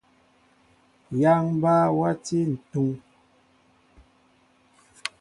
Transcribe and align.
Yááŋ 1.21 1.43
mbaa 1.57 1.85
wati 1.99 2.37
ntúŋ. 2.53 2.87